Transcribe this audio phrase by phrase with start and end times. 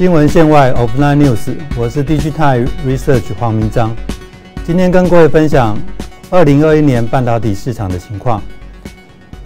[0.00, 3.94] 新闻线外 （Offline News），我是 Digital Research 黄明章。
[4.64, 5.76] 今天跟各位分享
[6.30, 8.42] 二零二一年半导体市场的情况。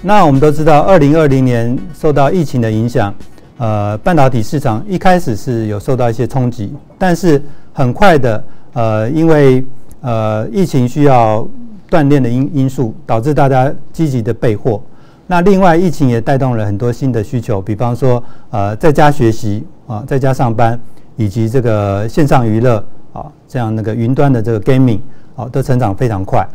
[0.00, 3.12] 那我们都知道，二零二零年受到疫情的影响，
[3.58, 7.42] 呃，半导体市场一开始是有受到一些冲击，但是
[7.72, 8.44] 很快的，
[8.74, 9.64] 呃，因为
[10.02, 11.44] 呃疫情需要
[11.90, 14.80] 锻炼的因因素，导致大家积极的备货。
[15.26, 20.78] 那另外，疫情也带动了很多新的需求，比方说，呃，在家学习啊，在家上班，
[21.16, 25.00] 以及这个线上娱乐啊，这样那个云端的这个 gaming
[25.34, 26.46] 啊，都成长非常快。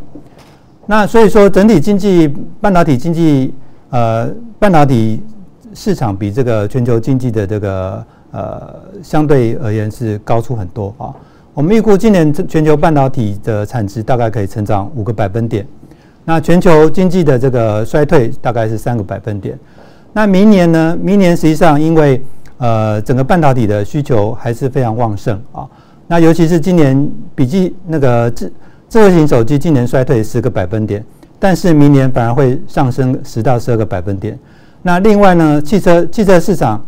[0.85, 2.27] 那所以说，整体经济
[2.61, 3.53] 半导体经济
[3.89, 5.23] 呃，半导体
[5.73, 11.09] 市场比这个全球经济的这个呃相对而言是高出很多啊。
[11.55, 15.65] 我们预估今年全球半导体的产值大概可以成长五个百分点。
[16.29, 19.57] 那全球经济的这个衰退大概是三个百分点。
[20.13, 20.95] 那明年呢？
[21.01, 22.23] 明年实际上因为
[22.59, 25.67] 呃整个半导体的需求还是非常旺盛啊。
[26.05, 28.53] 那尤其是今年笔记那个智
[28.87, 31.03] 智慧型手机今年衰退十个百分点，
[31.39, 34.37] 但是明年反而会上升十到十二个百分点。
[34.83, 36.79] 那另外呢，汽车汽车市场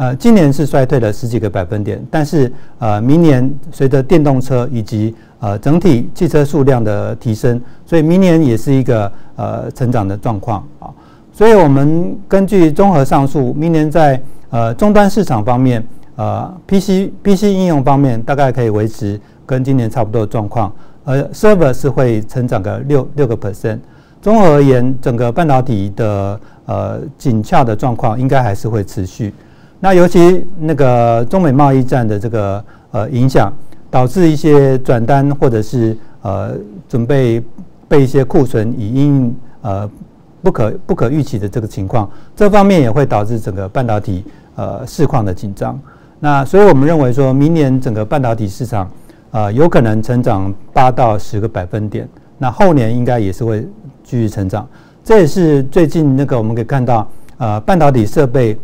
[0.00, 10.88] 呃今年是衰退了十几个百分点，但是呃明年随着电动车以及呃，整体汽车数量的提升，所以明年也是一个呃成长的状况啊。
[11.30, 20.72] 所以我们根据综合上述，明年在呃终端市场方面，呃 PC PC 应用方面大概可以维持跟今年差不多的状况，
[21.04, 23.80] 而 Server 是会成长个六六个 percent。
[24.22, 29.34] 综合而言，整个半导体的呃紧俏的状况应该还是会持续。
[29.80, 33.52] 那尤其那个中美贸易战的这个呃影响。
[33.92, 36.52] 导致一些转单或者是呃
[36.88, 37.42] 准备
[37.88, 39.90] 备一些库存，以应呃
[40.44, 45.76] 不可不可预期的这个情况，这方面也会导致整个半导体呃市况的紧张。
[46.20, 48.88] 那所以我们认为说明年整个半导体市场
[49.32, 52.08] 呃有可能成长八到十个百分点，
[52.38, 53.66] 那后年应该也是会
[54.04, 54.64] 继续成长。
[55.02, 57.04] 这也是最近那个我们可以看到
[57.38, 58.56] 呃半导体设备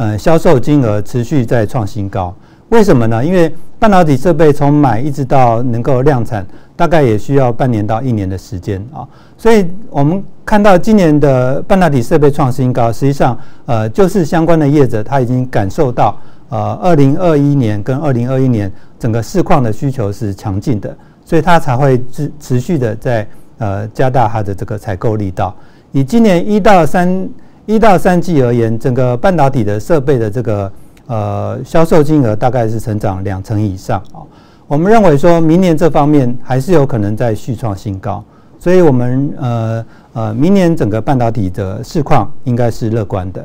[0.00, 2.34] 呃销售金额持续在创新高。
[2.70, 3.22] 为什么呢？
[3.22, 9.06] 因为半导体设备从买一直到能够量产，大概也需要半年到一年的时间啊。
[9.36, 16.18] 所以我们看到今年的半导体设备创新高，实际上呃就是相关的业者他已经感受到
[16.48, 20.96] 呃二零二一年跟二零二一年整个市况的需求是强劲的，
[21.26, 23.28] 所以他才会持持续的在
[23.58, 25.54] 呃加大它的这个采购力道。
[25.92, 27.28] 以今年一到三
[27.70, 30.70] 一到三季而言，整个半导体的设备的这个。
[31.06, 34.22] 呃，销售金额大概是成长两成以上啊。
[34.68, 38.22] 我们认为说明年这方面还是有可能在续创新高，
[38.60, 43.44] 所以我们呃呃，明年整个半导体的市况应该是乐观的。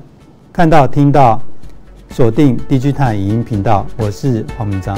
[0.54, 1.42] 看到听到，
[2.12, 4.96] 锁定 DG 碳影音频道，我是黄明章。